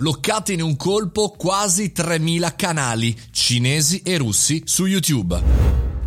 Bloccati 0.00 0.54
in 0.54 0.62
un 0.62 0.76
colpo 0.76 1.28
quasi 1.28 1.92
3.000 1.94 2.54
canali 2.56 3.14
cinesi 3.32 4.00
e 4.00 4.16
russi 4.16 4.62
su 4.64 4.86
YouTube. 4.86 5.38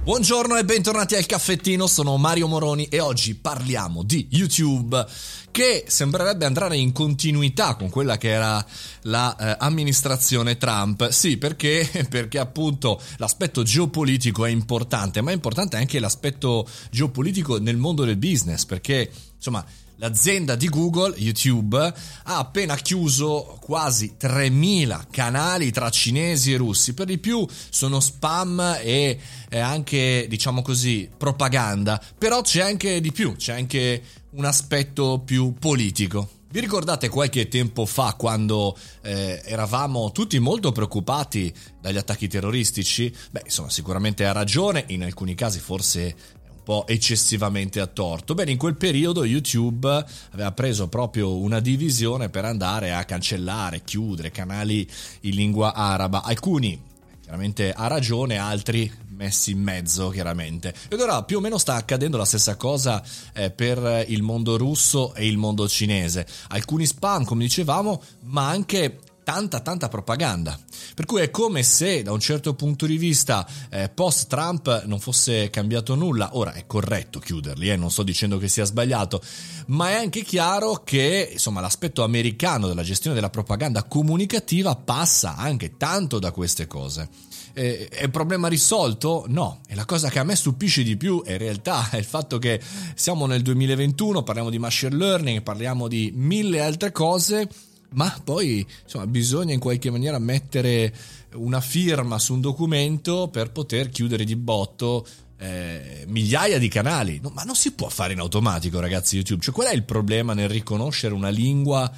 Buongiorno 0.03 0.57
e 0.57 0.65
bentornati 0.65 1.13
al 1.13 1.27
caffettino, 1.27 1.85
sono 1.85 2.17
Mario 2.17 2.47
Moroni 2.47 2.85
e 2.85 2.99
oggi 2.99 3.35
parliamo 3.35 4.01
di 4.01 4.29
YouTube 4.31 5.05
che 5.51 5.85
sembrerebbe 5.87 6.45
andare 6.45 6.75
in 6.75 6.91
continuità 6.91 7.75
con 7.75 7.91
quella 7.91 8.17
che 8.17 8.29
era 8.29 8.65
l'amministrazione 9.01 10.43
la, 10.43 10.55
eh, 10.55 10.57
Trump. 10.57 11.09
Sì, 11.09 11.37
perché? 11.37 11.87
Perché 12.09 12.39
appunto 12.39 12.99
l'aspetto 13.17 13.61
geopolitico 13.61 14.43
è 14.45 14.49
importante, 14.49 15.21
ma 15.21 15.29
è 15.29 15.35
importante 15.35 15.77
anche 15.77 15.99
l'aspetto 15.99 16.67
geopolitico 16.89 17.59
nel 17.59 17.77
mondo 17.77 18.05
del 18.05 18.17
business, 18.17 18.65
perché 18.65 19.11
insomma 19.35 19.63
L'azienda 19.97 20.55
di 20.55 20.69
Google, 20.69 21.15
YouTube, 21.17 21.77
ha 21.77 22.37
appena 22.37 22.75
chiuso 22.75 23.57
quasi 23.61 24.15
3.000 24.19 25.05
canali 25.11 25.71
tra 25.71 25.89
cinesi 25.89 26.53
e 26.53 26.57
russi. 26.57 26.93
Per 26.93 27.05
di 27.05 27.19
più 27.19 27.45
sono 27.69 27.99
spam 27.99 28.79
e 28.81 29.19
anche, 29.51 30.25
diciamo 30.27 30.61
così, 30.61 31.09
propaganda. 31.15 32.01
Però 32.17 32.41
c'è 32.41 32.61
anche 32.61 32.99
di 33.01 33.11
più, 33.11 33.35
c'è 33.35 33.53
anche 33.53 34.01
un 34.31 34.45
aspetto 34.45 35.21
più 35.23 35.53
politico. 35.53 36.41
Vi 36.53 36.59
ricordate 36.59 37.09
qualche 37.09 37.47
tempo 37.47 37.83
fa 37.87 38.13
quando 38.13 38.77
eh, 39.01 39.41
eravamo 39.43 40.11
tutti 40.11 40.37
molto 40.37 40.71
preoccupati 40.71 41.51
dagli 41.81 41.97
attacchi 41.97 42.27
terroristici? 42.27 43.11
Beh, 43.31 43.41
insomma, 43.45 43.71
sicuramente 43.71 44.23
ha 44.23 44.33
ragione, 44.33 44.83
in 44.89 45.03
alcuni 45.03 45.33
casi 45.33 45.57
forse 45.57 46.15
po' 46.63 46.85
eccessivamente 46.87 47.79
a 47.79 47.87
torto. 47.87 48.33
Bene, 48.33 48.51
in 48.51 48.57
quel 48.57 48.75
periodo 48.75 49.25
YouTube 49.25 50.05
aveva 50.31 50.51
preso 50.51 50.87
proprio 50.87 51.37
una 51.37 51.59
divisione 51.59 52.29
per 52.29 52.45
andare 52.45 52.93
a 52.93 53.03
cancellare, 53.03 53.83
chiudere 53.83 54.31
canali 54.31 54.89
in 55.21 55.35
lingua 55.35 55.73
araba. 55.73 56.23
Alcuni 56.23 56.81
chiaramente 57.21 57.71
ha 57.71 57.87
ragione, 57.87 58.37
altri 58.37 58.91
messi 59.09 59.51
in 59.51 59.61
mezzo 59.61 60.09
chiaramente. 60.09 60.73
Ed 60.89 60.99
ora 60.99 61.23
più 61.23 61.37
o 61.37 61.39
meno 61.39 61.57
sta 61.57 61.75
accadendo 61.75 62.17
la 62.17 62.25
stessa 62.25 62.55
cosa 62.55 63.03
eh, 63.33 63.49
per 63.49 64.05
il 64.07 64.21
mondo 64.21 64.57
russo 64.57 65.13
e 65.13 65.27
il 65.27 65.37
mondo 65.37 65.67
cinese. 65.67 66.25
Alcuni 66.49 66.85
spam, 66.85 67.23
come 67.23 67.43
dicevamo, 67.43 68.01
ma 68.23 68.49
anche 68.49 68.99
tanta 69.23 69.61
tanta 69.61 69.87
propaganda. 69.89 70.57
Per 70.93 71.05
cui 71.05 71.21
è 71.21 71.31
come 71.31 71.63
se 71.63 72.03
da 72.03 72.11
un 72.11 72.19
certo 72.19 72.53
punto 72.53 72.85
di 72.85 72.97
vista 72.97 73.47
eh, 73.69 73.89
post 73.89 74.27
Trump 74.27 74.83
non 74.85 74.99
fosse 74.99 75.49
cambiato 75.49 75.95
nulla. 75.95 76.37
Ora 76.37 76.53
è 76.53 76.65
corretto 76.67 77.19
chiuderli, 77.19 77.69
eh, 77.69 77.75
non 77.75 77.91
sto 77.91 78.03
dicendo 78.03 78.37
che 78.37 78.47
sia 78.47 78.65
sbagliato, 78.65 79.21
ma 79.67 79.89
è 79.89 79.95
anche 79.95 80.23
chiaro 80.23 80.81
che 80.83 81.29
insomma 81.31 81.61
l'aspetto 81.61 82.03
americano 82.03 82.67
della 82.67 82.83
gestione 82.83 83.15
della 83.15 83.29
propaganda 83.29 83.83
comunicativa 83.83 84.75
passa 84.75 85.35
anche 85.35 85.77
tanto 85.77 86.19
da 86.19 86.31
queste 86.31 86.67
cose. 86.67 87.09
Eh, 87.55 87.87
è 87.87 88.05
un 88.05 88.11
problema 88.11 88.47
risolto? 88.47 89.25
No, 89.27 89.61
e 89.67 89.75
la 89.75 89.85
cosa 89.85 90.09
che 90.09 90.17
a 90.17 90.23
me 90.23 90.35
stupisce 90.35 90.81
di 90.81 90.97
più 90.97 91.21
in 91.25 91.37
realtà 91.37 91.89
è 91.91 91.97
il 91.97 92.03
fatto 92.03 92.39
che 92.39 92.59
siamo 92.95 93.27
nel 93.27 93.43
2021, 93.43 94.23
parliamo 94.23 94.49
di 94.49 94.57
machine 94.57 94.95
learning, 94.95 95.43
parliamo 95.43 95.87
di 95.87 96.11
mille 96.15 96.61
altre 96.61 96.91
cose 96.91 97.47
ma 97.93 98.15
poi 98.23 98.65
insomma, 98.83 99.07
bisogna 99.07 99.53
in 99.53 99.59
qualche 99.59 99.89
maniera 99.89 100.19
mettere 100.19 100.93
una 101.33 101.61
firma 101.61 102.19
su 102.19 102.33
un 102.33 102.41
documento 102.41 103.29
per 103.31 103.51
poter 103.51 103.89
chiudere 103.89 104.23
di 104.23 104.35
botto 104.35 105.05
eh, 105.37 106.05
migliaia 106.07 106.57
di 106.57 106.67
canali. 106.67 107.19
No, 107.21 107.29
ma 107.29 107.43
non 107.43 107.55
si 107.55 107.73
può 107.73 107.89
fare 107.89 108.13
in 108.13 108.19
automatico, 108.19 108.79
ragazzi, 108.79 109.17
YouTube. 109.17 109.41
Cioè, 109.41 109.53
qual 109.53 109.67
è 109.67 109.73
il 109.73 109.83
problema 109.83 110.33
nel 110.33 110.49
riconoscere 110.49 111.13
una 111.13 111.29
lingua 111.29 111.91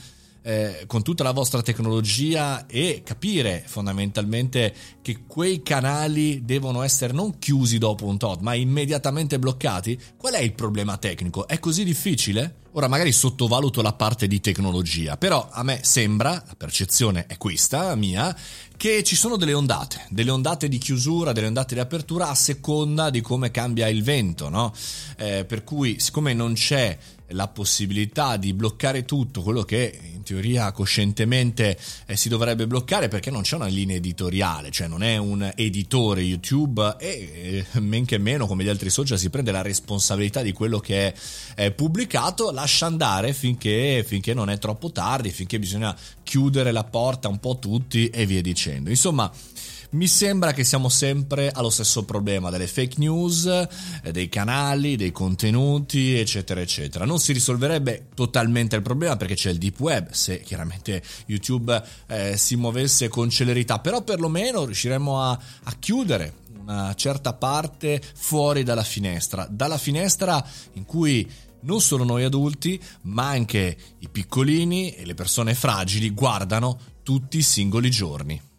eh, 0.48 0.84
con 0.86 1.02
tutta 1.02 1.24
la 1.24 1.32
vostra 1.32 1.64
tecnologia 1.64 2.68
e 2.68 3.02
capire 3.04 3.64
fondamentalmente 3.66 4.74
che 5.02 5.24
quei 5.26 5.64
canali 5.64 6.46
devono 6.46 6.84
essere 6.84 7.14
non 7.14 7.40
chiusi 7.40 7.80
dopo 7.80 8.06
un 8.06 8.20
tot, 8.20 8.42
ma 8.42 8.54
immediatamente 8.54 9.40
bloccati? 9.40 10.00
Qual 10.16 10.34
è 10.34 10.40
il 10.40 10.54
problema 10.54 10.98
tecnico? 10.98 11.48
È 11.48 11.58
così 11.58 11.84
difficile? 11.84 12.58
Ora 12.74 12.88
magari 12.88 13.12
sottovaluto 13.14 13.82
la 13.82 13.94
parte 13.94 14.28
di 14.28 14.42
tecnologia, 14.42 15.18
però 15.18 15.48
a 15.50 15.64
me 15.64 15.80
sembra, 15.82 16.32
la 16.32 16.56
percezione 16.58 17.26
è 17.26 17.38
questa 17.38 17.96
mia, 17.96 18.36
che 18.76 19.02
ci 19.02 19.16
sono 19.16 19.38
delle 19.38 19.54
ondate, 19.54 20.06
delle 20.10 20.30
ondate 20.30 20.68
di 20.68 20.78
chiusura, 20.78 21.32
delle 21.32 21.48
ondate 21.48 21.74
di 21.74 21.80
apertura 21.80 22.28
a 22.28 22.36
seconda 22.36 23.10
di 23.10 23.22
come 23.22 23.50
cambia 23.50 23.88
il 23.88 24.04
vento, 24.04 24.50
no? 24.50 24.74
Eh, 25.18 25.46
per 25.46 25.64
cui 25.64 26.02
siccome 26.02 26.34
non 26.34 26.54
c'è 26.54 26.98
la 27.30 27.48
possibilità 27.48 28.38
di 28.38 28.54
bloccare 28.54 29.06
tutto 29.06 29.42
quello 29.42 29.64
che 29.64 30.00
in 30.14 30.24
teoria 30.24 30.72
coscientemente 30.72 31.78
eh, 32.06 32.16
si 32.16 32.30
dovrebbe 32.30 32.68
bloccare 32.68 33.08
perché 33.08 33.32
non 33.32 33.42
c'è 33.42 33.56
una 33.56 33.68
linea 33.68 33.96
editoriale, 33.96 34.72
cioè 34.72 34.88
non 34.88 35.04
è 35.04 35.18
un 35.18 35.52
editore 35.56 36.22
YouTube 36.22 36.96
e 37.00 37.66
eh, 37.72 37.80
men 37.80 38.06
che 38.06 38.18
meno 38.18 38.48
come 38.48 38.64
gli 38.64 38.70
altri 38.70 38.90
social 38.90 39.18
si 39.18 39.30
prende 39.30 39.52
la 39.52 39.62
responsabilità 39.62 40.42
di 40.42 40.52
quello 40.52 40.80
che 40.80 41.08
è, 41.08 41.14
è 41.56 41.72
pubblicato, 41.72 42.52
lascia 42.52 42.86
andare 42.86 43.34
finché, 43.34 44.04
finché 44.06 44.34
non 44.34 44.50
è 44.50 44.58
troppo 44.58 44.92
tardi, 44.92 45.32
finché 45.32 45.60
bisogna 45.60 45.96
chiudere 46.24 46.72
la 46.72 46.84
porta 46.84 47.28
un 47.28 47.40
po' 47.40 47.58
tutti 47.60 48.10
e 48.10 48.26
via 48.26 48.42
dicendo. 48.42 48.90
Insomma, 48.90 49.32
mi 49.96 50.08
sembra 50.08 50.52
che 50.52 50.66
siamo 50.66 50.90
sempre 50.90 51.50
allo 51.50 51.70
stesso 51.70 52.04
problema 52.04 52.50
delle 52.50 52.68
fake 52.68 52.96
news, 52.98 53.46
eh, 53.46 54.12
dei 54.12 54.28
canali, 54.28 54.98
dei 54.98 55.14
contenuti, 55.14 56.20
eccetera, 56.20 56.60
eccetera. 56.60 57.06
Non 57.06 57.20
si 57.20 57.32
risolverebbe 57.32 58.08
totalmente 58.14 58.76
il 58.76 58.82
problema 58.82 59.16
perché 59.16 59.36
c'è 59.36 59.52
il 59.52 59.58
deep 59.58 59.80
web, 59.80 60.12
se 60.12 60.42
chiaramente 60.42 61.02
YouTube 61.28 61.82
eh, 62.08 62.36
si 62.36 62.58
muovesse 62.58 63.08
con 63.08 63.30
celerità, 63.30 63.80
però 63.80 64.04
perlomeno 64.04 64.66
riusciremmo 64.66 65.22
a, 65.22 65.32
a 65.32 65.76
chiudere 65.80 66.44
una 66.60 66.94
certa 66.96 67.34
parte 67.34 68.02
fuori 68.16 68.64
dalla 68.64 68.84
finestra, 68.84 69.48
dalla 69.50 69.78
finestra 69.78 70.46
in 70.74 70.84
cui 70.84 71.30
non 71.62 71.80
solo 71.80 72.04
noi 72.04 72.24
adulti, 72.26 72.80
ma 73.04 73.30
anche 73.30 73.78
i 74.00 74.10
piccolini 74.10 74.92
e 74.94 75.06
le 75.06 75.14
persone 75.14 75.54
fragili 75.54 76.10
guardano 76.10 76.78
tutti 77.02 77.38
i 77.38 77.42
singoli 77.44 77.90
giorni. 77.90 78.54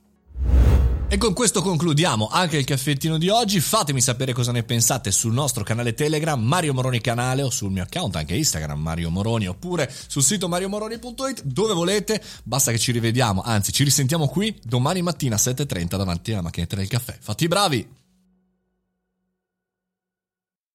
E 1.17 1.19
con 1.19 1.33
questo 1.33 1.63
concludiamo 1.63 2.29
anche 2.31 2.59
il 2.59 2.67
caffettino 2.67 3.17
di 3.17 3.31
oggi. 3.31 3.59
Fatemi 3.59 4.03
sapere 4.03 4.35
cosa 4.35 4.53
ne 4.53 4.65
pensate 4.65 5.11
sul 5.11 5.33
nostro 5.33 5.65
canale 5.65 5.95
Telegram 5.95 6.39
Mario 6.39 6.75
Moroni 6.75 7.01
Canale 7.01 7.41
o 7.41 7.49
sul 7.49 7.71
mio 7.71 7.85
account 7.85 8.17
anche 8.17 8.35
Instagram 8.35 8.79
Mario 8.79 9.09
Moroni 9.09 9.47
oppure 9.47 9.91
sul 10.09 10.23
sito 10.23 10.47
mariomoroni.it 10.47 11.43
dove 11.45 11.73
volete. 11.73 12.23
Basta 12.43 12.71
che 12.71 12.79
ci 12.79 12.93
rivediamo, 12.93 13.41
anzi 13.41 13.73
ci 13.73 13.83
risentiamo 13.83 14.29
qui 14.29 14.55
domani 14.63 15.01
mattina 15.01 15.37
a 15.37 15.39
7.30 15.39 15.97
davanti 15.97 16.33
alla 16.33 16.43
macchinetta 16.43 16.77
del 16.77 16.87
caffè. 16.87 17.17
Fatti 17.19 17.49
bravi! 17.49 18.06